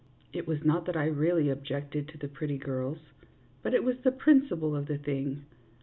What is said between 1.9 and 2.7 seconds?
to the pretty